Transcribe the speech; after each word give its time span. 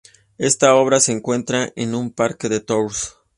Ésta 0.39 0.73
obra 0.73 0.99
se 0.99 1.11
encuentra 1.11 1.69
en 1.75 1.93
un 1.93 2.11
parque 2.11 2.49
de 2.49 2.59
Tours. 2.59 3.17